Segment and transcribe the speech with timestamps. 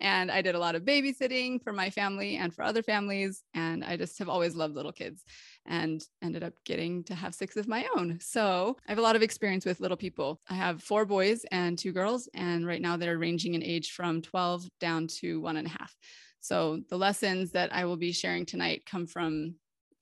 [0.00, 3.84] And i did a lot of babysitting for my family and for other families and
[3.84, 5.24] i just have always loved little kids
[5.66, 8.18] and ended up getting to have six of my own.
[8.20, 10.40] So i have a lot of experience with little people.
[10.48, 14.22] I have four boys and two girls and right now they're ranging in age from
[14.22, 15.94] 12 down to one and a half.
[16.40, 19.54] So the lessons that i will be sharing tonight come from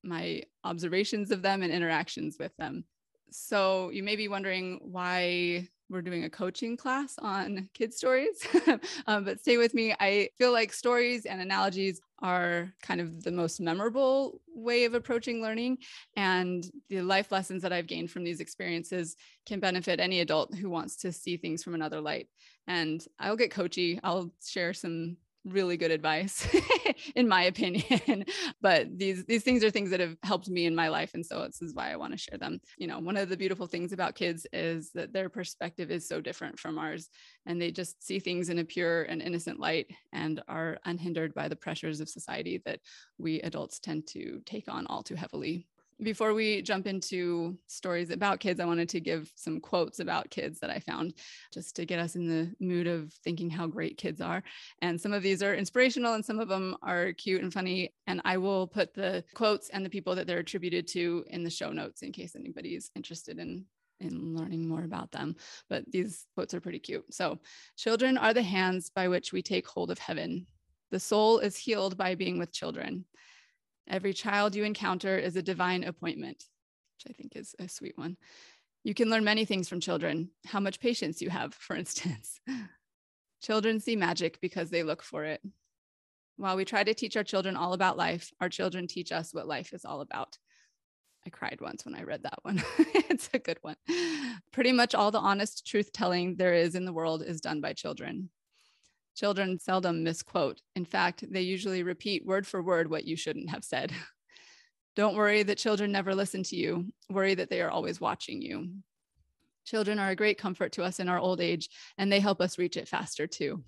[0.03, 2.85] my observations of them and interactions with them.
[3.31, 8.47] So you may be wondering why we're doing a coaching class on kid stories,
[9.07, 9.95] um, but stay with me.
[9.99, 15.43] I feel like stories and analogies are kind of the most memorable way of approaching
[15.43, 15.79] learning.
[16.17, 20.71] And the life lessons that I've gained from these experiences can benefit any adult who
[20.71, 22.29] wants to see things from another light.
[22.69, 23.99] And I'll get coachy.
[24.05, 26.47] I'll share some really good advice
[27.15, 28.25] in my opinion
[28.61, 31.47] but these these things are things that have helped me in my life and so
[31.47, 32.61] this is why i want to share them.
[32.77, 36.21] You know one of the beautiful things about kids is that their perspective is so
[36.21, 37.09] different from ours
[37.47, 41.49] and they just see things in a pure and innocent light and are unhindered by
[41.49, 42.81] the pressures of society that
[43.19, 45.67] we adults tend to take on all too heavily
[46.03, 50.59] before we jump into stories about kids, I wanted to give some quotes about kids
[50.61, 51.15] that I found
[51.53, 54.43] just to get us in the mood of thinking how great kids are.
[54.83, 57.93] And some of these are inspirational and some of them are cute and funny.
[58.07, 61.51] And I will put the quotes and the people that they're attributed to in the
[61.51, 63.65] show notes in case anybody's interested in
[64.01, 65.37] in learning more about them.
[65.69, 67.13] But these quotes are pretty cute.
[67.13, 67.39] So,
[67.77, 70.47] children are the hands by which we take hold of heaven.
[70.91, 73.05] The soul is healed by being with children.
[73.91, 76.45] Every child you encounter is a divine appointment,
[76.97, 78.17] which I think is a sweet one.
[78.85, 82.41] You can learn many things from children, how much patience you have, for instance.
[83.43, 85.43] children see magic because they look for it.
[86.37, 89.49] While we try to teach our children all about life, our children teach us what
[89.49, 90.39] life is all about.
[91.27, 92.63] I cried once when I read that one.
[92.79, 93.77] it's a good one.
[94.53, 97.73] Pretty much all the honest truth telling there is in the world is done by
[97.73, 98.31] children.
[99.17, 100.61] Children seldom misquote.
[100.77, 103.93] In fact, they usually repeat word for word what you shouldn't have said.
[104.97, 106.93] Don't worry that children never listen to you.
[107.09, 108.71] Worry that they are always watching you.
[109.65, 112.59] Children are a great comfort to us in our old age, and they help us
[112.59, 113.63] reach it faster too.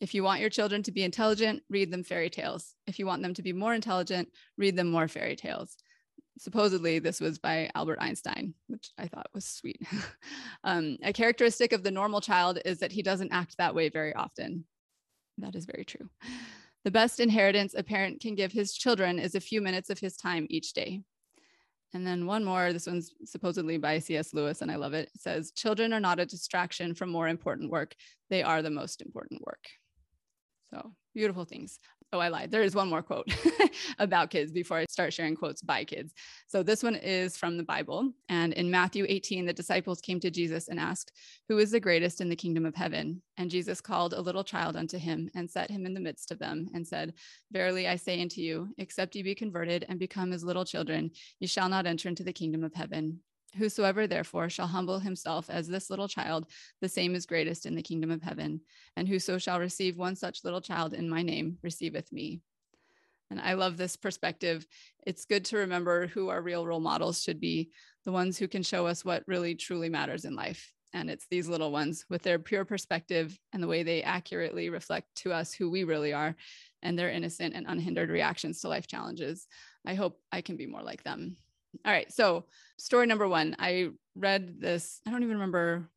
[0.00, 2.74] If you want your children to be intelligent, read them fairy tales.
[2.86, 5.76] If you want them to be more intelligent, read them more fairy tales
[6.38, 9.80] supposedly this was by Albert Einstein, which I thought was sweet.
[10.64, 14.14] um, a characteristic of the normal child is that he doesn't act that way very
[14.14, 14.64] often.
[15.38, 16.08] That is very true.
[16.84, 20.16] The best inheritance a parent can give his children is a few minutes of his
[20.16, 21.02] time each day.
[21.94, 24.32] And then one more, this one's supposedly by C.S.
[24.32, 25.10] Lewis, and I love it.
[25.14, 27.94] It says, Children are not a distraction from more important work,
[28.30, 29.64] they are the most important work.
[30.72, 31.78] So beautiful things.
[32.14, 32.50] Oh, I lied.
[32.50, 33.26] There is one more quote
[33.98, 36.12] about kids before I start sharing quotes by kids.
[36.46, 38.12] So this one is from the Bible.
[38.28, 41.12] And in Matthew 18, the disciples came to Jesus and asked,
[41.48, 43.22] Who is the greatest in the kingdom of heaven?
[43.38, 46.38] And Jesus called a little child unto him and set him in the midst of
[46.38, 47.14] them and said,
[47.50, 51.46] Verily I say unto you, except ye be converted and become as little children, ye
[51.46, 53.20] shall not enter into the kingdom of heaven.
[53.56, 56.46] Whosoever therefore shall humble himself as this little child,
[56.80, 58.60] the same is greatest in the kingdom of heaven.
[58.96, 62.40] And whoso shall receive one such little child in my name receiveth me.
[63.30, 64.66] And I love this perspective.
[65.06, 67.70] It's good to remember who our real role models should be,
[68.04, 70.72] the ones who can show us what really truly matters in life.
[70.94, 75.14] And it's these little ones with their pure perspective and the way they accurately reflect
[75.16, 76.36] to us who we really are
[76.82, 79.46] and their innocent and unhindered reactions to life challenges.
[79.86, 81.36] I hope I can be more like them.
[81.84, 82.12] All right.
[82.12, 82.44] So,
[82.78, 85.88] story number one I read this, I don't even remember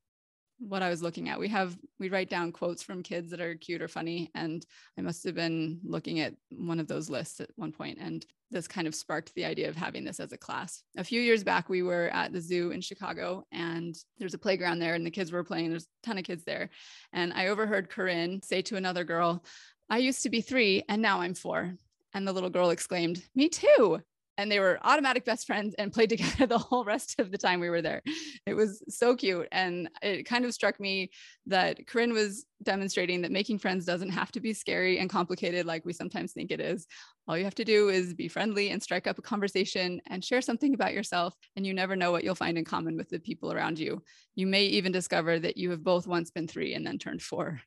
[0.57, 1.39] what I was looking at.
[1.39, 4.65] We have we write down quotes from kids that are cute or funny, and
[4.97, 8.67] I must have been looking at one of those lists at one point, and this
[8.67, 10.81] kind of sparked the idea of having this as a class.
[10.97, 14.79] A few years back, we were at the zoo in Chicago, and there's a playground
[14.79, 15.71] there, and the kids were playing.
[15.71, 16.69] There's a ton of kids there,
[17.11, 19.43] and I overheard Corinne say to another girl,
[19.89, 21.75] "I used to be three, and now I'm four.
[22.13, 24.01] And the little girl exclaimed, "Me too!"
[24.37, 27.59] And they were automatic best friends and played together the whole rest of the time
[27.59, 28.01] we were there.
[28.45, 29.47] It was so cute.
[29.51, 31.11] And it kind of struck me
[31.47, 35.85] that Corinne was demonstrating that making friends doesn't have to be scary and complicated like
[35.85, 36.87] we sometimes think it is.
[37.27, 40.41] All you have to do is be friendly and strike up a conversation and share
[40.41, 41.33] something about yourself.
[41.55, 44.03] And you never know what you'll find in common with the people around you.
[44.35, 47.61] You may even discover that you have both once been three and then turned four.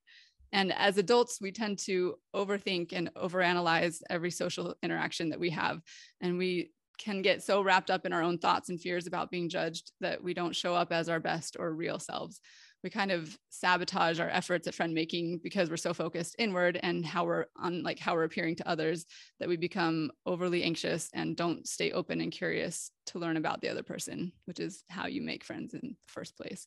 [0.52, 5.80] And as adults, we tend to overthink and overanalyze every social interaction that we have.
[6.20, 9.48] And we can get so wrapped up in our own thoughts and fears about being
[9.48, 12.40] judged that we don't show up as our best or real selves.
[12.82, 17.04] We kind of sabotage our efforts at friend making because we're so focused inward and
[17.04, 19.04] how we're on like how we're appearing to others
[19.40, 23.68] that we become overly anxious and don't stay open and curious to learn about the
[23.68, 26.66] other person, which is how you make friends in the first place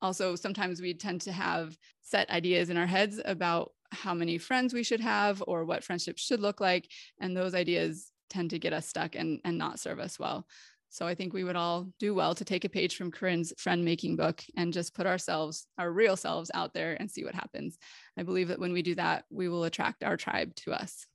[0.00, 4.74] also sometimes we tend to have set ideas in our heads about how many friends
[4.74, 6.90] we should have or what friendships should look like
[7.20, 10.46] and those ideas tend to get us stuck and, and not serve us well.
[10.90, 13.84] So i think we would all do well to take a page from corinne's friend
[13.84, 17.78] making book and just put ourselves our real selves out there and see what happens.
[18.16, 21.06] I believe that when we do that we will attract our tribe to us.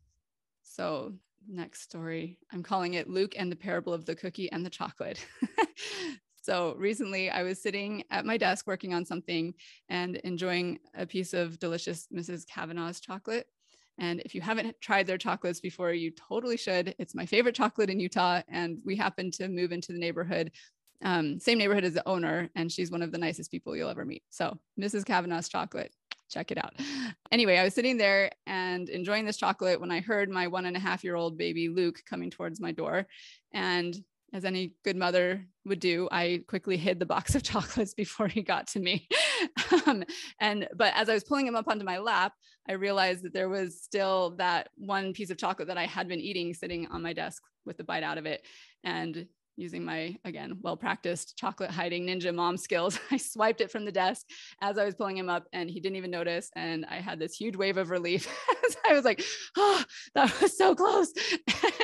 [0.63, 1.13] So
[1.47, 5.25] next story i'm calling it luke and the parable of the cookie and the chocolate
[6.43, 9.53] So recently I was sitting at my desk working on something
[9.87, 12.45] and enjoying a piece of delicious Mrs.
[12.45, 13.47] Cavanaugh's chocolate.
[13.97, 16.95] And if you haven't tried their chocolates before, you totally should.
[16.99, 18.41] It's my favorite chocolate in Utah.
[18.49, 20.51] And we happened to move into the neighborhood,
[21.01, 22.49] um, same neighborhood as the owner.
[22.57, 24.23] And she's one of the nicest people you'll ever meet.
[24.29, 25.05] So, Mrs.
[25.05, 25.93] Cavanaugh's chocolate,
[26.29, 26.73] check it out.
[27.31, 30.77] Anyway, I was sitting there and enjoying this chocolate when I heard my one and
[30.77, 33.07] a half year old baby Luke coming towards my door.
[33.53, 33.97] And
[34.33, 38.41] as any good mother would do, I quickly hid the box of chocolates before he
[38.41, 39.07] got to me.
[39.87, 40.03] um,
[40.39, 42.33] and but as I was pulling him up onto my lap,
[42.67, 46.19] I realized that there was still that one piece of chocolate that I had been
[46.19, 48.45] eating sitting on my desk with the bite out of it.
[48.83, 52.99] And using my again well practiced chocolate hiding ninja mom skills.
[53.11, 54.25] I swiped it from the desk
[54.61, 56.49] as i was pulling him up and he didn't even notice.
[56.55, 58.27] And i had this huge wave of relief
[58.89, 59.23] i was like
[59.57, 59.83] oh
[60.15, 61.11] that was so close.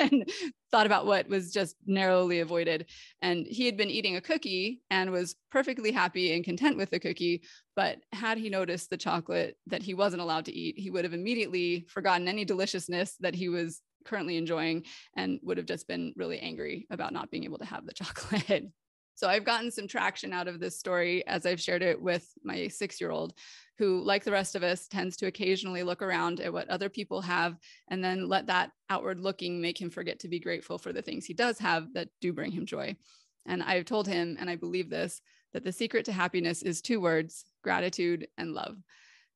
[0.00, 0.30] And
[0.70, 2.86] thought about what was just narrowly avoided.
[3.20, 7.00] And he had been eating a cookie and was perfectly happy and content with the
[7.00, 7.42] cookie.
[7.76, 11.12] But had he noticed the chocolate that he wasn't allowed to eat he would have
[11.12, 14.84] immediately forgotten any deliciousness that he was currently enjoying
[15.16, 18.70] and would have just been really angry about not being able to have the chocolate.
[19.14, 22.68] So I've gotten some traction out of this story as I've shared it with my
[22.68, 23.34] six year old,
[23.76, 27.20] who, like the rest of us, tends to occasionally look around at what other people
[27.20, 27.58] have
[27.88, 31.26] and then let that outward looking make him forget to be grateful for the things
[31.26, 32.96] he does have that do bring him joy.
[33.44, 35.20] And I've told him, and I believe this,
[35.52, 38.76] that the secret to happiness is two words gratitude and love.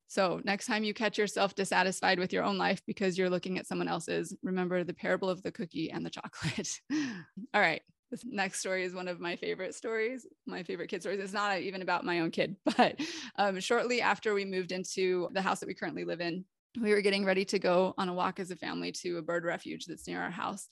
[0.07, 3.67] So, next time you catch yourself dissatisfied with your own life because you're looking at
[3.67, 6.69] someone else's, remember the parable of the cookie and the chocolate.
[7.53, 7.81] All right.
[8.11, 11.19] This next story is one of my favorite stories, my favorite kid stories.
[11.19, 12.99] It's not even about my own kid, but
[13.37, 16.45] um, shortly after we moved into the house that we currently live in,
[16.79, 19.43] we were getting ready to go on a walk as a family to a bird
[19.43, 20.67] refuge that's near our house.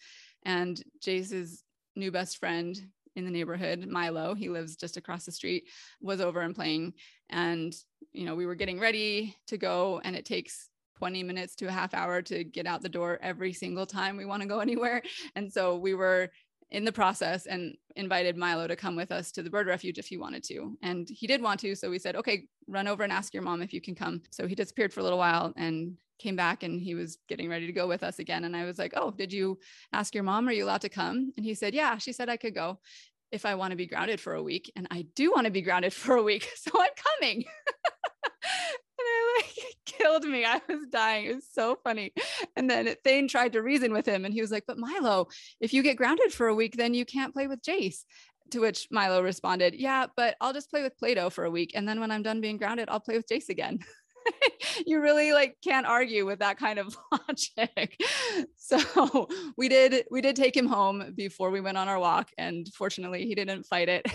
[0.45, 1.63] And Jace's
[1.95, 2.77] new best friend
[3.15, 5.67] in the neighborhood, Milo, he lives just across the street,
[6.01, 6.93] was over and playing.
[7.29, 7.73] And,
[8.11, 11.71] you know, we were getting ready to go, and it takes 20 minutes to a
[11.71, 15.01] half hour to get out the door every single time we want to go anywhere.
[15.35, 16.31] And so we were
[16.73, 20.07] in the process and invited Milo to come with us to the bird refuge if
[20.07, 20.75] he wanted to.
[20.81, 21.75] And he did want to.
[21.75, 24.23] So we said, okay, run over and ask your mom if you can come.
[24.31, 27.67] So he disappeared for a little while and came back and he was getting ready
[27.67, 28.43] to go with us again.
[28.43, 29.59] And I was like, oh, did you
[29.93, 30.49] ask your mom?
[30.49, 31.31] Are you allowed to come?
[31.37, 32.79] And he said, yeah, she said I could go
[33.31, 34.71] if I want to be grounded for a week.
[34.75, 36.49] And I do want to be grounded for a week.
[36.55, 36.89] So I'm
[37.19, 37.45] coming.
[39.37, 40.45] like killed me.
[40.45, 41.25] I was dying.
[41.25, 42.13] It was so funny.
[42.55, 45.27] And then Thane tried to reason with him and he was like, But Milo,
[45.59, 48.03] if you get grounded for a week, then you can't play with Jace.
[48.51, 51.71] To which Milo responded, Yeah, but I'll just play with Play for a week.
[51.75, 53.79] And then when I'm done being grounded, I'll play with Jace again.
[54.85, 58.01] you really like can't argue with that kind of logic.
[58.57, 62.67] So we did we did take him home before we went on our walk and
[62.73, 64.05] fortunately he didn't fight it.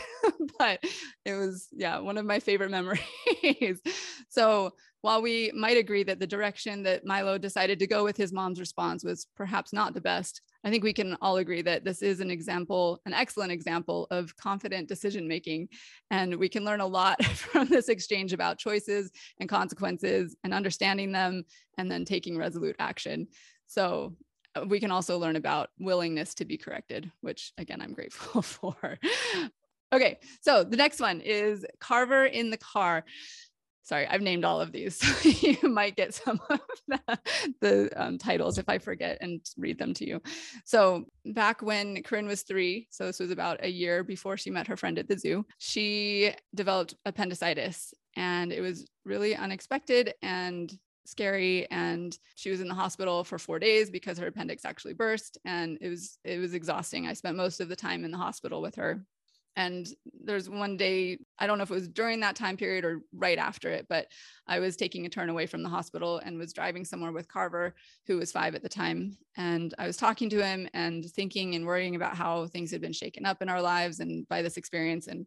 [0.59, 0.83] but
[1.25, 3.81] it was yeah, one of my favorite memories.
[4.29, 4.73] so
[5.09, 8.61] while we might agree that the direction that Milo decided to go with his mom's
[8.61, 12.21] response was perhaps not the best, I think we can all agree that this is
[12.21, 15.71] an example, an excellent example of confident decision making.
[16.11, 19.11] And we can learn a lot from this exchange about choices
[19.41, 21.45] and consequences and understanding them
[21.79, 23.29] and then taking resolute action.
[23.67, 24.15] So
[24.57, 28.99] uh, we can also learn about willingness to be corrected, which again, I'm grateful for.
[29.91, 33.07] okay, so the next one is Carver in the car
[33.83, 34.99] sorry, I've named all of these.
[35.19, 37.19] So you might get some of the,
[37.61, 40.21] the um, titles if I forget and read them to you.
[40.65, 44.67] So back when Corinne was three, so this was about a year before she met
[44.67, 50.73] her friend at the zoo, she developed appendicitis and it was really unexpected and
[51.07, 55.39] scary and she was in the hospital for 4 days because her appendix actually burst
[55.45, 57.07] and it was it was exhausting.
[57.07, 59.03] I spent most of the time in the hospital with her
[59.59, 59.89] and
[60.23, 63.39] there's one day, I don't know if it was during that time period or right
[63.39, 64.07] after it, but
[64.47, 67.75] I was taking a turn away from the hospital and was driving somewhere with Carver,
[68.07, 69.19] who was five at the time.
[69.37, 72.93] And I was talking to him and thinking and worrying about how things had been
[72.93, 75.09] shaken up in our lives and by this experience.
[75.09, 75.27] And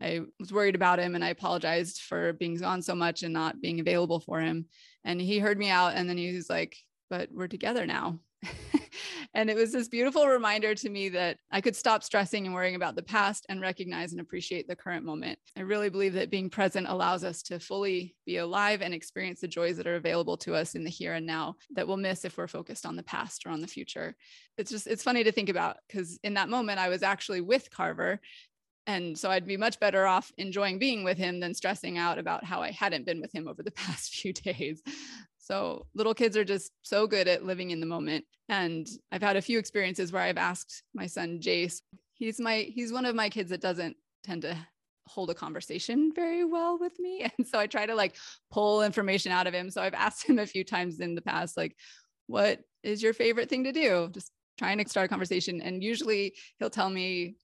[0.00, 3.60] I was worried about him and I apologized for being gone so much and not
[3.60, 4.66] being available for him.
[5.04, 6.76] And he heard me out and then he was like,
[7.10, 8.20] but we're together now.
[9.34, 12.74] and it was this beautiful reminder to me that I could stop stressing and worrying
[12.74, 15.38] about the past and recognize and appreciate the current moment.
[15.56, 19.48] I really believe that being present allows us to fully be alive and experience the
[19.48, 22.36] joys that are available to us in the here and now that we'll miss if
[22.36, 24.14] we're focused on the past or on the future.
[24.58, 27.70] It's just, it's funny to think about because in that moment, I was actually with
[27.70, 28.20] Carver
[28.86, 32.44] and so I'd be much better off enjoying being with him than stressing out about
[32.44, 34.82] how I hadn't been with him over the past few days.
[35.42, 38.24] So little kids are just so good at living in the moment.
[38.48, 41.82] And I've had a few experiences where I've asked my son Jace,
[42.14, 44.56] he's my he's one of my kids that doesn't tend to
[45.08, 47.28] hold a conversation very well with me.
[47.38, 48.14] And so I try to like
[48.52, 49.68] pull information out of him.
[49.68, 51.76] So I've asked him a few times in the past, like,
[52.28, 54.10] what is your favorite thing to do?
[54.12, 55.60] Just trying to start a conversation.
[55.60, 57.34] And usually he'll tell me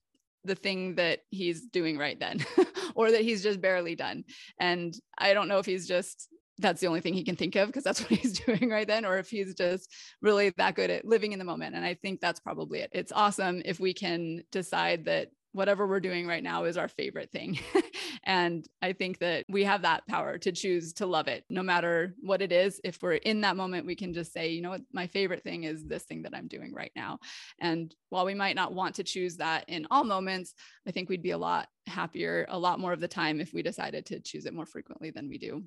[0.45, 2.45] the thing that he's doing right then
[2.95, 4.23] or that he's just barely done.
[4.57, 6.29] And I don't know if he's just
[6.59, 9.05] that's the only thing he can think of because that's what he's doing right then,
[9.05, 11.75] or if he's just really that good at living in the moment.
[11.75, 12.89] And I think that's probably it.
[12.93, 17.31] It's awesome if we can decide that whatever we're doing right now is our favorite
[17.31, 17.59] thing.
[18.23, 22.13] and I think that we have that power to choose to love it no matter
[22.21, 22.79] what it is.
[22.83, 25.63] If we're in that moment, we can just say, you know what, my favorite thing
[25.63, 27.17] is this thing that I'm doing right now.
[27.59, 30.53] And while we might not want to choose that in all moments,
[30.87, 33.63] I think we'd be a lot happier a lot more of the time if we
[33.63, 35.63] decided to choose it more frequently than we do.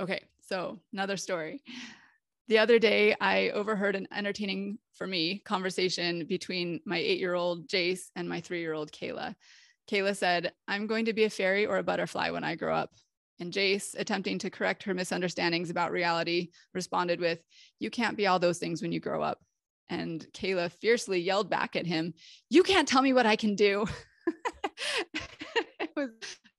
[0.00, 1.62] Okay, so another story.
[2.46, 7.68] The other day, I overheard an entertaining for me conversation between my eight year old
[7.68, 9.34] Jace and my three year old Kayla.
[9.90, 12.94] Kayla said, I'm going to be a fairy or a butterfly when I grow up.
[13.40, 17.40] And Jace, attempting to correct her misunderstandings about reality, responded with,
[17.78, 19.40] You can't be all those things when you grow up.
[19.90, 22.14] And Kayla fiercely yelled back at him,
[22.50, 23.86] You can't tell me what I can do.
[25.80, 26.10] it was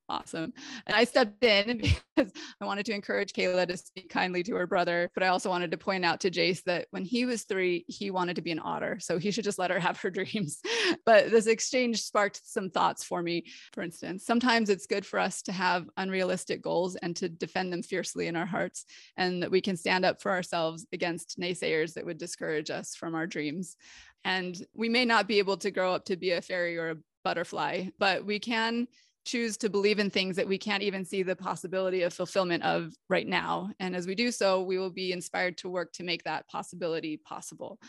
[0.10, 0.52] awesome.
[0.88, 1.78] And I stepped in
[2.16, 5.10] because I wanted to encourage Kayla to speak kindly to her brother.
[5.14, 8.12] But I also wanted to point out to Jace that when he was three, he
[8.12, 8.98] wanted to be an otter.
[9.00, 10.60] So he should just let her have her dreams.
[11.06, 13.46] But this exchange sparked some thoughts for me.
[13.74, 17.84] For instance, sometimes it's good for us to have unrealistic goals and to defend them
[17.84, 18.86] fiercely in our hearts,
[19.18, 23.16] and that we can stand up for ourselves against naysayers that would discourage us from
[23.16, 23.78] our dreams.
[24.26, 26.98] And we may not be able to grow up to be a fairy or a
[27.24, 28.88] butterfly, but we can
[29.30, 32.94] choose to believe in things that we can't even see the possibility of fulfillment of
[33.10, 33.70] right now.
[33.80, 37.18] And as we do so, we will be inspired to work to make that possibility
[37.18, 37.80] possible.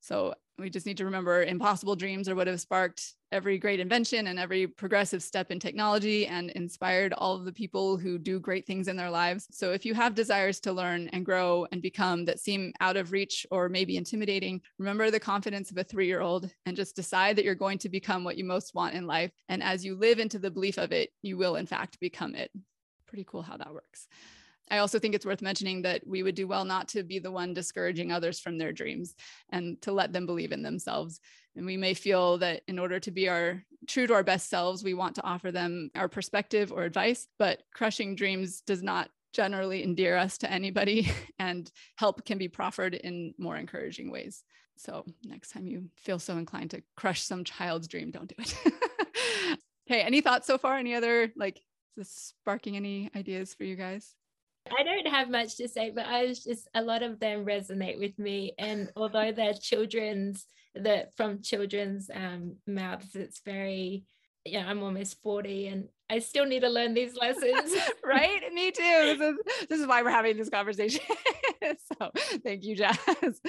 [0.00, 4.28] So we just need to remember impossible dreams are what have sparked every great invention
[4.28, 8.66] and every progressive step in technology and inspired all of the people who do great
[8.66, 9.46] things in their lives.
[9.50, 13.12] So if you have desires to learn and grow and become that seem out of
[13.12, 17.36] reach or maybe intimidating, remember the confidence of a three year old and just decide
[17.36, 19.32] that you're going to become what you most want in life.
[19.48, 22.50] And as you live into the belief of it, you will in fact become it.
[23.06, 24.08] Pretty cool how that works.
[24.70, 27.30] I also think it's worth mentioning that we would do well not to be the
[27.30, 29.14] one discouraging others from their dreams
[29.50, 31.20] and to let them believe in themselves.
[31.54, 34.82] And we may feel that in order to be our true to our best selves,
[34.82, 39.82] we want to offer them our perspective or advice, but crushing dreams does not generally
[39.82, 44.42] endear us to anybody and help can be proffered in more encouraging ways.
[44.76, 48.54] So next time you feel so inclined to crush some child's dream, don't do it.
[49.88, 50.76] okay, any thoughts so far?
[50.76, 54.14] Any other like is this sparking any ideas for you guys?
[54.78, 57.98] I don't have much to say, but I was just a lot of them resonate
[57.98, 58.54] with me.
[58.58, 64.04] And although they're children's, that from children's um, mouths, it's very,
[64.44, 67.74] yeah, I'm almost 40 and I still need to learn these lessons.
[68.04, 68.40] right?
[68.52, 68.82] Me too.
[68.82, 71.02] This is, this is why we're having this conversation.
[71.62, 72.10] so
[72.44, 73.40] thank you, Jazz.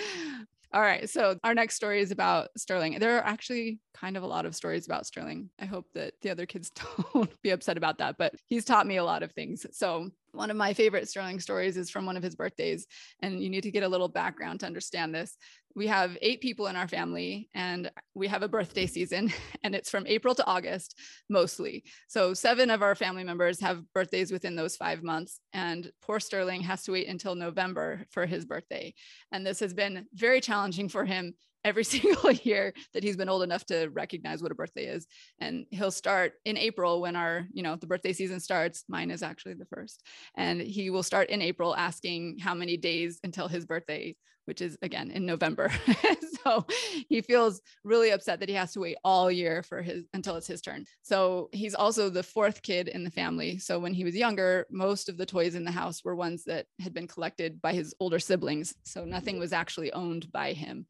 [0.74, 1.10] All right.
[1.10, 3.00] So our next story is about Sterling.
[3.00, 5.50] There are actually kind of a lot of stories about Sterling.
[5.60, 6.72] I hope that the other kids
[7.14, 9.66] don't be upset about that, but he's taught me a lot of things.
[9.72, 12.86] So one of my favorite Sterling stories is from one of his birthdays.
[13.22, 15.36] And you need to get a little background to understand this.
[15.76, 19.32] We have eight people in our family, and we have a birthday season,
[19.64, 20.98] and it's from April to August
[21.30, 21.84] mostly.
[22.08, 25.40] So, seven of our family members have birthdays within those five months.
[25.54, 28.96] And poor Sterling has to wait until November for his birthday.
[29.32, 31.36] And this has been very challenging for him
[31.68, 35.06] every single year that he's been old enough to recognize what a birthday is.
[35.40, 38.84] And he'll start in april when our you know the birthday season starts.
[38.88, 40.04] Mine is actually the first.
[40.36, 44.78] And he will start in april asking how many days until his birthday which is
[44.82, 45.70] again in november.
[46.48, 46.66] So
[47.10, 50.48] he feels really upset that he has to wait all year for his until it's
[50.48, 50.86] his turn.
[51.02, 53.60] So he's also the fourth kid in the family.
[53.60, 56.66] So when he was younger most of the toys in the house were ones that
[56.80, 58.74] had been collected by his older siblings.
[58.86, 60.86] So nothing was actually owned by him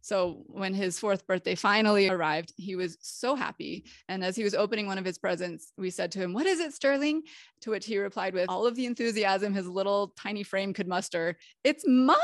[0.00, 3.84] so when his fourth birthday finally arrived, he was so happy.
[4.08, 6.60] And as he was opening one of his presents, we said to him, What is
[6.60, 7.22] it, Sterling?
[7.62, 11.36] To which he replied with all of the enthusiasm his little tiny frame could muster,
[11.64, 12.16] It's mine.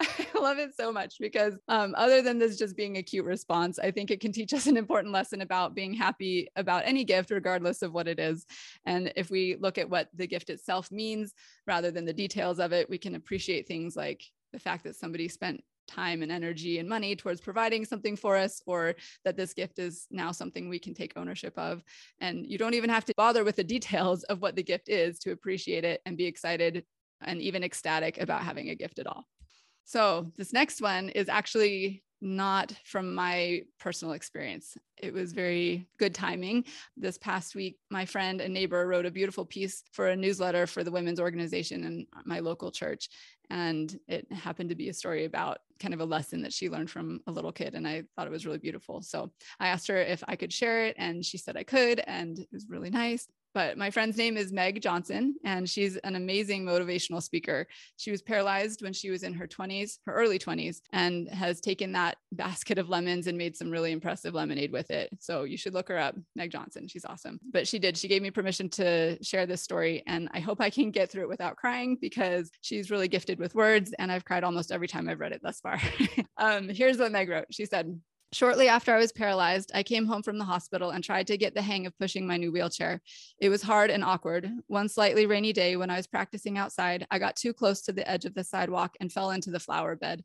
[0.00, 3.78] I love it so much because, um, other than this just being a cute response,
[3.78, 7.30] I think it can teach us an important lesson about being happy about any gift,
[7.30, 8.46] regardless of what it is.
[8.84, 11.32] And if we look at what the gift itself means
[11.66, 14.24] rather than the details of it, we can appreciate things like
[14.56, 18.62] the fact that somebody spent time and energy and money towards providing something for us
[18.66, 21.84] or that this gift is now something we can take ownership of.
[22.22, 25.18] And you don't even have to bother with the details of what the gift is
[25.20, 26.86] to appreciate it and be excited
[27.20, 29.24] and even ecstatic about having a gift at all.
[29.84, 34.76] So this next one is actually not from my personal experience.
[34.96, 36.64] It was very good timing.
[36.96, 40.82] This past week, my friend and neighbor wrote a beautiful piece for a newsletter for
[40.82, 43.10] the women's organization in my local church.
[43.50, 46.90] And it happened to be a story about kind of a lesson that she learned
[46.90, 47.74] from a little kid.
[47.74, 49.02] And I thought it was really beautiful.
[49.02, 49.30] So
[49.60, 52.00] I asked her if I could share it, and she said I could.
[52.06, 53.28] And it was really nice.
[53.56, 57.66] But my friend's name is Meg Johnson, and she's an amazing motivational speaker.
[57.96, 61.92] She was paralyzed when she was in her 20s, her early 20s, and has taken
[61.92, 65.08] that basket of lemons and made some really impressive lemonade with it.
[65.20, 66.86] So you should look her up, Meg Johnson.
[66.86, 67.40] She's awesome.
[67.50, 70.02] But she did, she gave me permission to share this story.
[70.06, 73.54] And I hope I can get through it without crying because she's really gifted with
[73.54, 73.94] words.
[73.98, 75.80] And I've cried almost every time I've read it thus far.
[76.36, 77.98] um, here's what Meg wrote She said,
[78.32, 81.54] Shortly after I was paralyzed, I came home from the hospital and tried to get
[81.54, 83.00] the hang of pushing my new wheelchair.
[83.38, 84.50] It was hard and awkward.
[84.66, 88.08] One slightly rainy day when I was practicing outside, I got too close to the
[88.08, 90.24] edge of the sidewalk and fell into the flower bed.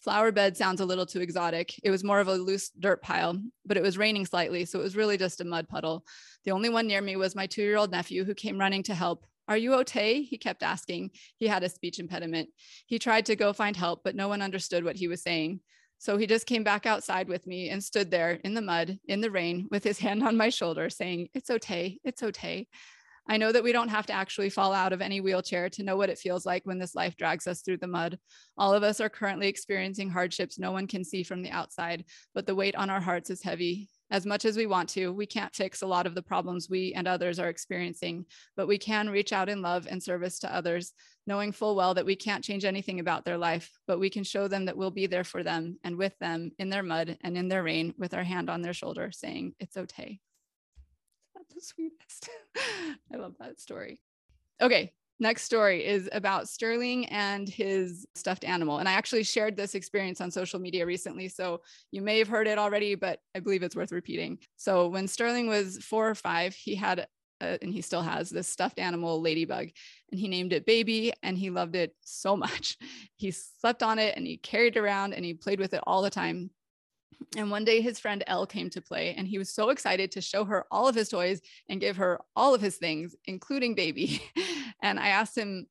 [0.00, 1.74] Flower bed sounds a little too exotic.
[1.82, 4.84] It was more of a loose dirt pile, but it was raining slightly, so it
[4.84, 6.06] was really just a mud puddle.
[6.44, 8.94] The only one near me was my two year old nephew who came running to
[8.94, 9.26] help.
[9.48, 10.22] Are you okay?
[10.22, 11.10] He kept asking.
[11.36, 12.48] He had a speech impediment.
[12.86, 15.60] He tried to go find help, but no one understood what he was saying.
[16.00, 19.20] So he just came back outside with me and stood there in the mud, in
[19.20, 22.66] the rain, with his hand on my shoulder, saying, It's okay, it's okay.
[23.28, 25.96] I know that we don't have to actually fall out of any wheelchair to know
[25.96, 28.18] what it feels like when this life drags us through the mud.
[28.56, 32.46] All of us are currently experiencing hardships no one can see from the outside, but
[32.46, 35.12] the weight on our hearts is heavy as much as we want to.
[35.12, 38.78] We can't fix a lot of the problems we and others are experiencing, but we
[38.78, 40.92] can reach out in love and service to others,
[41.26, 44.48] knowing full well that we can't change anything about their life, but we can show
[44.48, 47.48] them that we'll be there for them and with them in their mud and in
[47.48, 50.20] their rain with our hand on their shoulder, saying, It's okay.
[51.34, 52.28] That's the sweetest.
[53.12, 54.00] I love that story.
[54.60, 58.78] Okay, next story is about Sterling and his stuffed animal.
[58.78, 61.28] And I actually shared this experience on social media recently.
[61.28, 61.60] So
[61.92, 64.38] you may have heard it already, but I believe it's worth repeating.
[64.56, 67.06] So when Sterling was four or five, he had,
[67.40, 69.68] and he still has this stuffed animal ladybug,
[70.10, 72.78] and he named it Baby, and he loved it so much.
[73.16, 76.02] He slept on it and he carried it around and he played with it all
[76.02, 76.50] the time.
[77.36, 80.22] And one day his friend Elle came to play, and he was so excited to
[80.22, 84.22] show her all of his toys and give her all of his things, including baby.
[84.82, 85.66] And I asked him,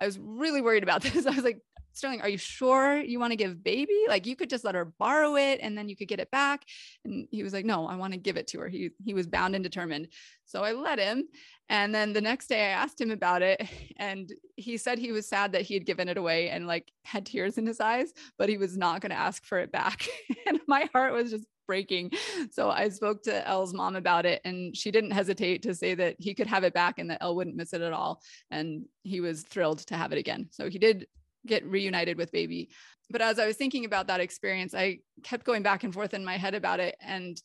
[0.00, 1.26] I was really worried about this.
[1.26, 1.60] I was like,
[1.98, 4.04] Sterling, are you sure you want to give baby?
[4.06, 6.62] Like you could just let her borrow it and then you could get it back.
[7.04, 8.68] And he was like, no, I want to give it to her.
[8.68, 10.08] He he was bound and determined.
[10.44, 11.24] So I let him.
[11.68, 15.28] And then the next day I asked him about it and he said he was
[15.28, 18.48] sad that he had given it away and like had tears in his eyes, but
[18.48, 20.06] he was not going to ask for it back.
[20.46, 22.10] and my heart was just breaking.
[22.50, 26.16] So I spoke to Elle's mom about it, and she didn't hesitate to say that
[26.18, 28.20] he could have it back and that Elle wouldn't miss it at all.
[28.50, 30.48] And he was thrilled to have it again.
[30.50, 31.06] So he did
[31.46, 32.70] get reunited with baby.
[33.10, 36.24] But as I was thinking about that experience, I kept going back and forth in
[36.24, 36.96] my head about it.
[37.00, 37.40] And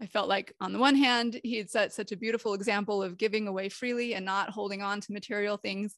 [0.00, 3.18] I felt like, on the one hand, he had set such a beautiful example of
[3.18, 5.96] giving away freely and not holding on to material things.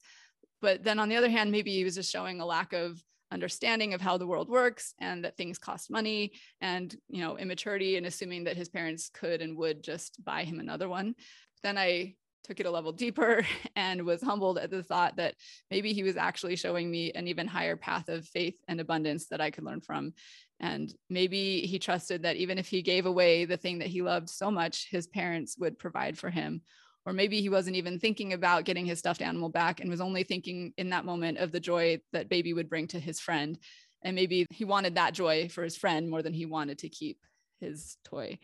[0.60, 3.02] But then on the other hand, maybe he was just showing a lack of
[3.34, 7.96] understanding of how the world works and that things cost money and you know immaturity
[7.96, 11.14] and assuming that his parents could and would just buy him another one
[11.62, 13.44] then i took it a level deeper
[13.76, 15.34] and was humbled at the thought that
[15.70, 19.40] maybe he was actually showing me an even higher path of faith and abundance that
[19.40, 20.12] I could learn from.
[20.60, 24.28] And maybe he trusted that even if he gave away the thing that he loved
[24.28, 26.62] so much, his parents would provide for him.
[27.06, 30.24] Or maybe he wasn't even thinking about getting his stuffed animal back and was only
[30.24, 33.58] thinking in that moment of the joy that baby would bring to his friend.
[34.02, 37.18] And maybe he wanted that joy for his friend more than he wanted to keep
[37.60, 38.38] his toy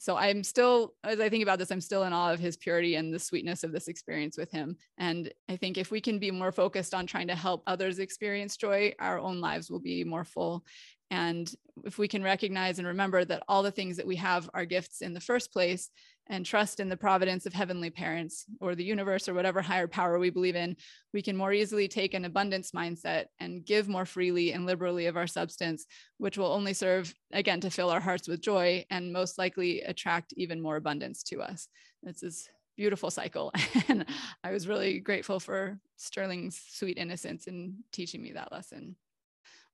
[0.00, 2.94] so I'm still, as I think about this, I'm still in awe of his purity
[2.94, 4.78] and the sweetness of this experience with him.
[4.96, 8.56] And I think if we can be more focused on trying to help others experience
[8.56, 10.64] joy, our own lives will be more full.
[11.10, 11.52] And
[11.84, 15.02] if we can recognize and remember that all the things that we have are gifts
[15.02, 15.90] in the first place
[16.30, 20.18] and trust in the providence of heavenly parents or the universe or whatever higher power
[20.18, 20.76] we believe in,
[21.12, 25.16] we can more easily take an abundance mindset and give more freely and liberally of
[25.16, 25.86] our substance,
[26.18, 30.32] which will only serve, again, to fill our hearts with joy and most likely attract
[30.36, 31.66] even more abundance to us.
[32.04, 33.52] This is beautiful cycle.
[33.88, 34.06] And
[34.44, 38.94] I was really grateful for Sterling's sweet innocence in teaching me that lesson.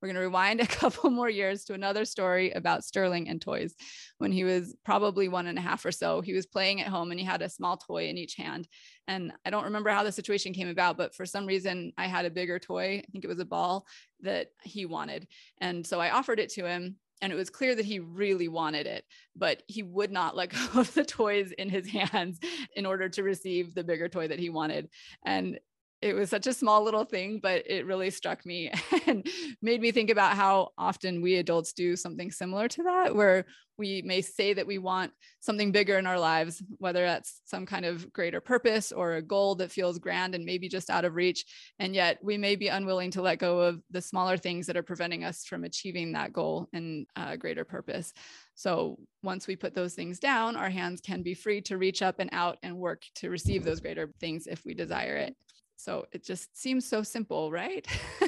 [0.06, 3.74] We're going to rewind a couple more years to another story about Sterling and toys.
[4.18, 7.10] When he was probably one and a half or so, he was playing at home
[7.10, 8.68] and he had a small toy in each hand.
[9.08, 12.24] And I don't remember how the situation came about, but for some reason, I had
[12.24, 13.02] a bigger toy.
[13.04, 13.84] I think it was a ball
[14.20, 15.26] that he wanted.
[15.60, 18.86] And so I offered it to him and it was clear that he really wanted
[18.86, 19.02] it
[19.34, 22.38] but he would not let go of the toys in his hands
[22.74, 24.90] in order to receive the bigger toy that he wanted
[25.24, 25.58] and
[26.02, 28.70] it was such a small little thing, but it really struck me
[29.06, 29.26] and
[29.62, 33.46] made me think about how often we adults do something similar to that, where
[33.78, 37.84] we may say that we want something bigger in our lives, whether that's some kind
[37.84, 41.44] of greater purpose or a goal that feels grand and maybe just out of reach.
[41.78, 44.82] And yet we may be unwilling to let go of the smaller things that are
[44.82, 48.12] preventing us from achieving that goal and uh, greater purpose.
[48.54, 52.18] So once we put those things down, our hands can be free to reach up
[52.18, 55.36] and out and work to receive those greater things if we desire it.
[55.76, 57.86] So it just seems so simple, right?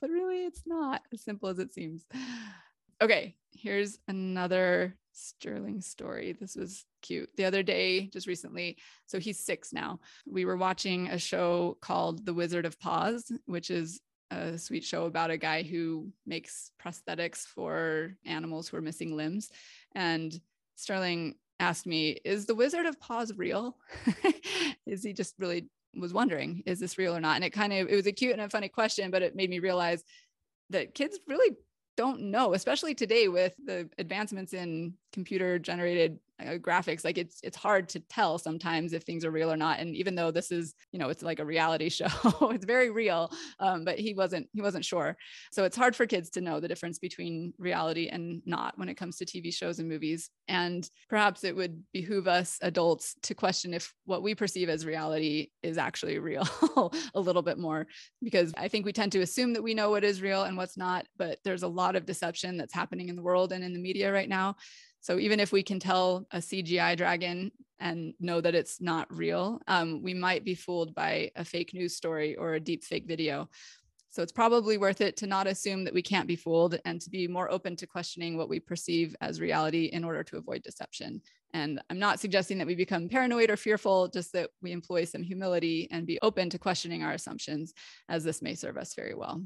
[0.00, 2.06] but really, it's not as simple as it seems.
[3.00, 6.32] Okay, here's another Sterling story.
[6.32, 7.30] This was cute.
[7.36, 10.00] The other day, just recently, so he's six now.
[10.26, 15.06] We were watching a show called The Wizard of Paws, which is a sweet show
[15.06, 19.50] about a guy who makes prosthetics for animals who are missing limbs.
[19.94, 20.38] And
[20.76, 23.76] Sterling asked me, Is the Wizard of Paws real?
[24.86, 25.68] is he just really
[26.00, 27.36] was wondering, is this real or not?
[27.36, 29.50] And it kind of, it was a cute and a funny question, but it made
[29.50, 30.02] me realize
[30.70, 31.56] that kids really
[31.96, 37.56] don't know, especially today with the advancements in computer generated uh, graphics like it's it's
[37.56, 39.80] hard to tell sometimes if things are real or not.
[39.80, 42.06] And even though this is you know it's like a reality show
[42.50, 45.16] it's very real um, but he wasn't he wasn't sure.
[45.50, 48.96] So it's hard for kids to know the difference between reality and not when it
[48.96, 50.30] comes to tv shows and movies.
[50.46, 55.50] And perhaps it would behoove us adults to question if what we perceive as reality
[55.62, 56.46] is actually real
[57.14, 57.86] a little bit more
[58.22, 60.76] because i think we tend to assume that we know what is real and what's
[60.76, 63.78] not but there's a lot of deception that's happening in the world and in the
[63.78, 64.54] media right now
[65.08, 69.58] so even if we can tell a CGI dragon and know that it's not real,
[69.66, 73.48] um, we might be fooled by a fake news story or a deep fake video.
[74.10, 77.08] So it's probably worth it to not assume that we can't be fooled and to
[77.08, 81.22] be more open to questioning what we perceive as reality in order to avoid deception.
[81.54, 85.22] And I'm not suggesting that we become paranoid or fearful, just that we employ some
[85.22, 87.72] humility and be open to questioning our assumptions,
[88.10, 89.42] as this may serve us very well.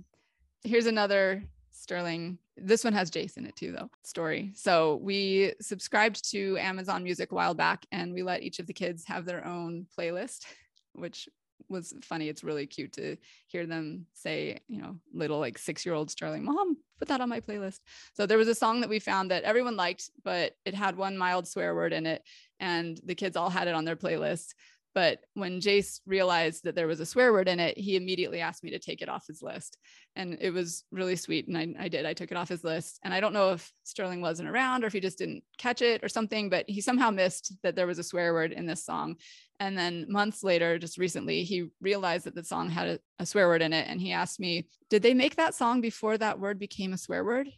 [0.65, 2.39] Here's another Sterling.
[2.57, 3.91] This one has Jason in it too, though.
[4.03, 4.53] Story.
[4.55, 8.73] So we subscribed to Amazon Music a while back, and we let each of the
[8.73, 10.45] kids have their own playlist,
[10.93, 11.29] which
[11.69, 12.29] was funny.
[12.29, 16.45] It's really cute to hear them say, you know, little like six year old Sterling,
[16.45, 17.81] Mom, put that on my playlist.
[18.15, 21.17] So there was a song that we found that everyone liked, but it had one
[21.17, 22.23] mild swear word in it,
[22.61, 24.55] and the kids all had it on their playlist.
[24.95, 28.63] But when Jace realized that there was a swear word in it, he immediately asked
[28.63, 29.79] me to take it off his list.
[30.17, 31.49] And it was really sweet.
[31.49, 33.01] And I, I, did, I took it off his list.
[33.03, 36.05] And I don't know if Sterling wasn't around or if he just didn't catch it
[36.05, 39.17] or something, but he somehow missed that there was a swear word in this song.
[39.61, 43.49] And then months later, just recently, he realized that the song had a, a swear
[43.49, 43.87] word in it.
[43.89, 47.25] And he asked me, Did they make that song before that word became a swear
[47.25, 47.49] word?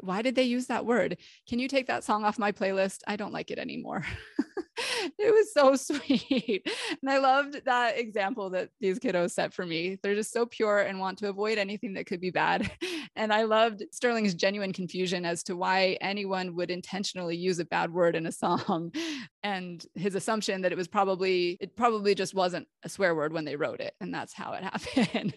[0.00, 1.18] Why did they use that word?
[1.48, 3.00] Can you take that song off my playlist?
[3.06, 4.04] I don't like it anymore.
[5.18, 6.66] it was so sweet.
[7.00, 9.98] And I loved that example that these kiddos set for me.
[10.02, 12.70] They're just so pure and want to avoid anything that could be bad.
[13.14, 17.92] And I loved Sterling's genuine confusion as to why anyone would intentionally use a bad
[17.92, 18.90] word in a song
[19.42, 23.44] and his assumption that it was probably it probably just wasn't a swear word when
[23.44, 25.34] they wrote it and that's how it happened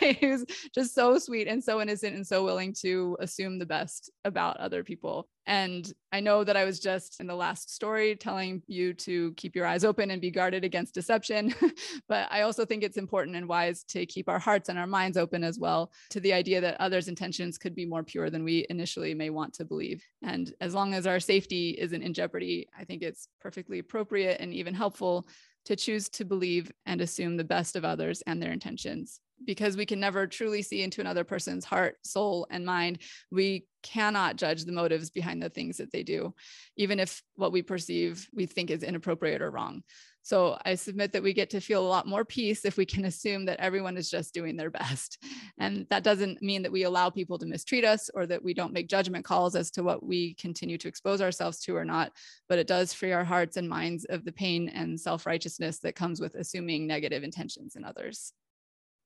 [0.00, 4.10] he was just so sweet and so innocent and so willing to assume the best
[4.24, 8.62] about other people and I know that I was just in the last story telling
[8.66, 11.54] you to keep your eyes open and be guarded against deception.
[12.08, 15.16] but I also think it's important and wise to keep our hearts and our minds
[15.16, 18.66] open as well to the idea that others' intentions could be more pure than we
[18.68, 20.04] initially may want to believe.
[20.22, 24.52] And as long as our safety isn't in jeopardy, I think it's perfectly appropriate and
[24.52, 25.26] even helpful
[25.64, 29.86] to choose to believe and assume the best of others and their intentions because we
[29.86, 32.98] can never truly see into another person's heart, soul, and mind,
[33.30, 36.34] we cannot judge the motives behind the things that they do,
[36.76, 39.82] even if what we perceive we think is inappropriate or wrong.
[40.28, 43.06] So I submit that we get to feel a lot more peace if we can
[43.06, 45.16] assume that everyone is just doing their best.
[45.58, 48.74] And that doesn't mean that we allow people to mistreat us or that we don't
[48.74, 52.12] make judgment calls as to what we continue to expose ourselves to or not,
[52.46, 55.96] but it does free our hearts and minds of the pain and self righteousness that
[55.96, 58.34] comes with assuming negative intentions in others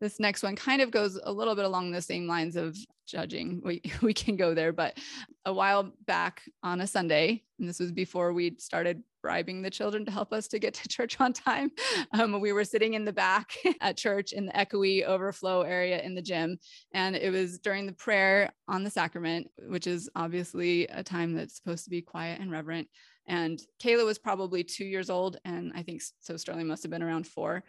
[0.02, 3.62] this next one kind of goes a little bit along the same lines of judging.
[3.64, 4.98] We, we can go there, but
[5.46, 10.04] a while back on a Sunday, and this was before we'd started bribing the children
[10.04, 11.70] to help us to get to church on time.
[12.12, 16.16] Um, we were sitting in the back at church in the echoey overflow area in
[16.16, 16.58] the gym.
[16.92, 21.54] And it was during the prayer on the sacrament, which is obviously a time that's
[21.54, 22.88] supposed to be quiet and reverent.
[23.28, 25.38] And Kayla was probably two years old.
[25.44, 27.62] And I think so Sterling must have been around four.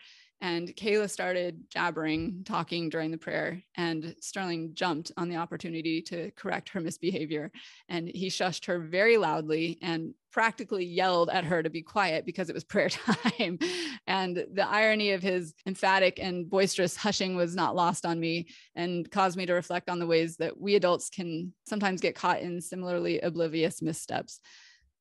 [0.44, 6.32] And Kayla started jabbering, talking during the prayer, and Sterling jumped on the opportunity to
[6.32, 7.50] correct her misbehavior.
[7.88, 12.50] And he shushed her very loudly and practically yelled at her to be quiet because
[12.50, 13.58] it was prayer time.
[14.06, 19.10] and the irony of his emphatic and boisterous hushing was not lost on me and
[19.10, 22.60] caused me to reflect on the ways that we adults can sometimes get caught in
[22.60, 24.42] similarly oblivious missteps.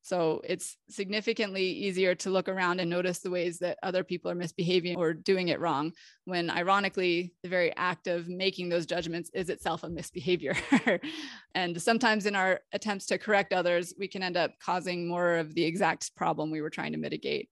[0.05, 4.35] So it's significantly easier to look around and notice the ways that other people are
[4.35, 5.93] misbehaving or doing it wrong,
[6.25, 10.57] when ironically, the very act of making those judgments is itself a misbehavior.
[11.55, 15.55] and sometimes in our attempts to correct others, we can end up causing more of
[15.55, 17.49] the exact problem we were trying to mitigate.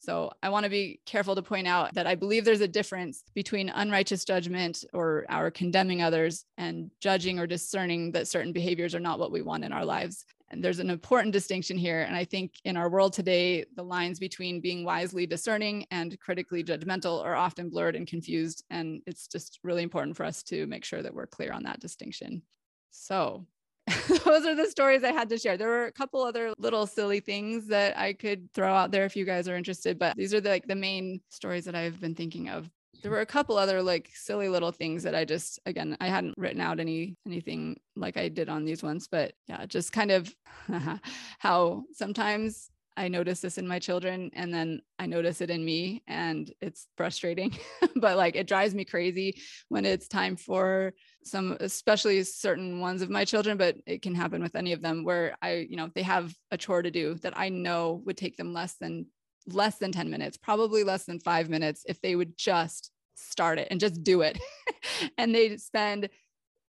[0.00, 3.24] So I want to be careful to point out that I believe there's a difference
[3.34, 9.00] between unrighteous judgment or our condemning others and judging or discerning that certain behaviors are
[9.00, 10.24] not what we want in our lives.
[10.50, 12.02] And there's an important distinction here.
[12.02, 16.64] And I think in our world today, the lines between being wisely discerning and critically
[16.64, 18.64] judgmental are often blurred and confused.
[18.70, 21.80] And it's just really important for us to make sure that we're clear on that
[21.80, 22.42] distinction.
[22.90, 23.46] So,
[24.24, 25.56] those are the stories I had to share.
[25.56, 29.16] There were a couple other little silly things that I could throw out there if
[29.16, 32.14] you guys are interested, but these are the, like the main stories that I've been
[32.14, 32.68] thinking of
[33.02, 36.34] there were a couple other like silly little things that I just again I hadn't
[36.36, 40.34] written out any anything like I did on these ones but yeah just kind of
[41.38, 46.02] how sometimes I notice this in my children and then I notice it in me
[46.08, 47.56] and it's frustrating
[47.96, 53.10] but like it drives me crazy when it's time for some especially certain ones of
[53.10, 56.02] my children but it can happen with any of them where I you know they
[56.02, 59.06] have a chore to do that I know would take them less than
[59.52, 63.68] less than 10 minutes, probably less than five minutes if they would just start it
[63.70, 64.38] and just do it.
[65.18, 66.08] and they spend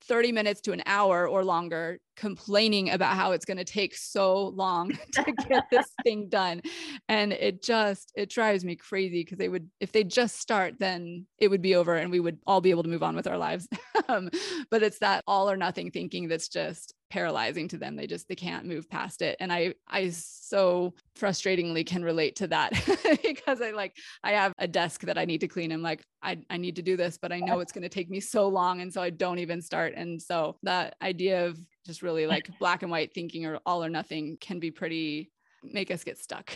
[0.05, 4.49] 30 minutes to an hour or longer complaining about how it's going to take so
[4.49, 6.61] long to get this thing done
[7.09, 11.27] and it just it drives me crazy because they would if they just start then
[11.39, 13.39] it would be over and we would all be able to move on with our
[13.39, 13.69] lives
[14.09, 14.31] um,
[14.71, 17.97] but it's that all or nothing thinking that's just paralyzing to them.
[17.97, 19.37] They just they can't move past it.
[19.41, 22.73] And i i so frustratingly can relate to that
[23.23, 25.73] because i like i have a desk that i need to clean.
[25.73, 28.11] I'm like i, I need to do this but i know it's going to take
[28.11, 29.95] me so long and so i don't even start.
[29.97, 33.91] And so that idea of just really like black and white thinking or all or
[33.91, 35.31] nothing can be pretty
[35.63, 36.51] make us get stuck.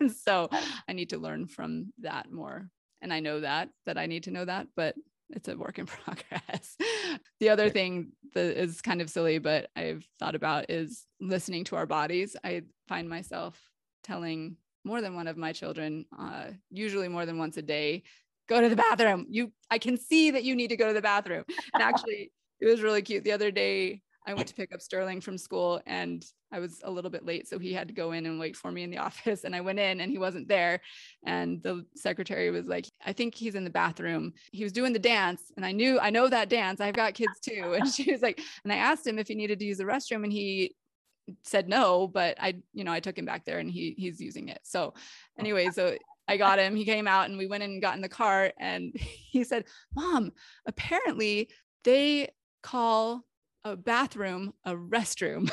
[0.00, 0.48] And so
[0.88, 2.68] i need to learn from that more.
[3.00, 4.94] And i know that that i need to know that but
[5.32, 6.76] it's a work in progress.
[7.40, 11.76] the other thing that is kind of silly, but I've thought about is listening to
[11.76, 12.36] our bodies.
[12.44, 13.60] I find myself
[14.04, 18.02] telling more than one of my children, uh, usually more than once a day,
[18.48, 19.26] go to the bathroom.
[19.28, 21.44] You, I can see that you need to go to the bathroom.
[21.74, 23.24] And actually, it was really cute.
[23.24, 26.90] The other day, I went to pick up Sterling from school and I was a
[26.90, 27.48] little bit late.
[27.48, 29.44] So he had to go in and wait for me in the office.
[29.44, 30.80] And I went in and he wasn't there.
[31.24, 34.32] And the secretary was like, I think he's in the bathroom.
[34.52, 35.52] He was doing the dance.
[35.56, 36.80] And I knew, I know that dance.
[36.80, 37.76] I've got kids too.
[37.80, 40.22] And she was like, and I asked him if he needed to use the restroom.
[40.24, 40.74] And he
[41.44, 44.48] said no, but I, you know, I took him back there and he he's using
[44.48, 44.60] it.
[44.64, 44.94] So
[45.38, 45.96] anyway, so
[46.28, 46.76] I got him.
[46.76, 49.64] He came out and we went in and got in the car and he said,
[49.94, 50.32] "Mom,
[50.66, 51.48] apparently
[51.84, 52.28] they
[52.62, 53.24] call
[53.64, 55.50] a bathroom a restroom."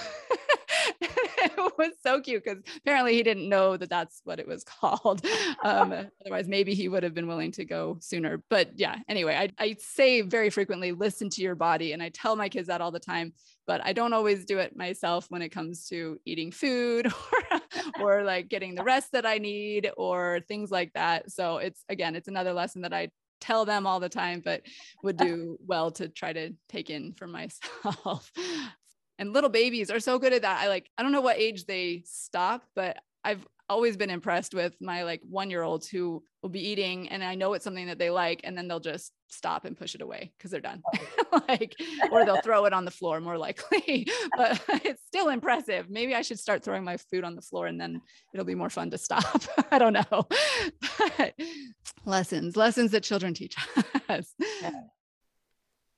[1.02, 5.26] it was so cute because apparently he didn't know that that's what it was called.
[5.64, 8.44] Um, otherwise, maybe he would have been willing to go sooner.
[8.50, 11.94] But yeah, anyway, I, I say very frequently, listen to your body.
[11.94, 13.34] And I tell my kids that all the time,
[13.66, 17.08] but I don't always do it myself when it comes to eating food
[18.02, 21.32] or, or like getting the rest that I need or things like that.
[21.32, 24.62] So it's again, it's another lesson that I tell them all the time, but
[25.04, 28.32] would do well to try to take in for myself
[29.20, 30.62] and little babies are so good at that.
[30.62, 34.74] I like, I don't know what age they stop, but I've always been impressed with
[34.80, 38.00] my like one year olds who will be eating and I know it's something that
[38.00, 40.82] they like and then they'll just stop and push it away because they're done.
[41.50, 41.76] like,
[42.12, 45.90] or they'll throw it on the floor more likely, but it's still impressive.
[45.90, 48.02] Maybe I should start throwing my food on the floor and then
[48.34, 49.44] it'll be more fun to stop.
[49.72, 50.28] I don't know.
[50.98, 51.34] But
[52.06, 53.56] lessons, lessons that children teach
[54.08, 54.34] us.
[54.62, 54.72] Yeah.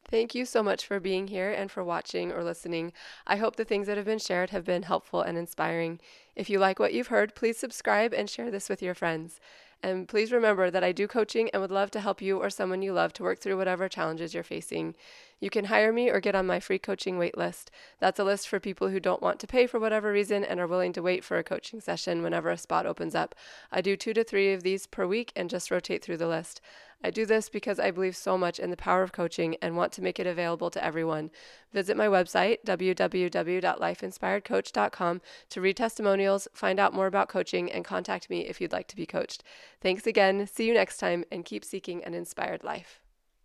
[0.09, 2.93] Thank you so much for being here and for watching or listening.
[3.27, 5.99] I hope the things that have been shared have been helpful and inspiring.
[6.35, 9.39] If you like what you've heard, please subscribe and share this with your friends.
[9.83, 12.81] And please remember that I do coaching and would love to help you or someone
[12.81, 14.95] you love to work through whatever challenges you're facing.
[15.39, 17.71] You can hire me or get on my free coaching wait list.
[17.99, 20.67] That's a list for people who don't want to pay for whatever reason and are
[20.67, 23.36] willing to wait for a coaching session whenever a spot opens up.
[23.71, 26.62] I do two to three of these per week and just rotate through the list.
[27.02, 29.93] I do this because I believe so much in the power of coaching and want
[29.93, 31.32] to make it available to everyone.
[31.71, 38.41] Visit my website, www.lifeinspiredcoach.com, to read testimonials, find out more about coaching, and contact me
[38.41, 39.45] if you'd like to be coached.
[39.80, 40.45] Thanks again.
[40.45, 42.99] See you next time, and keep seeking an inspired life.